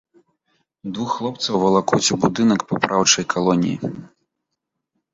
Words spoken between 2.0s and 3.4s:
у будынак папраўчай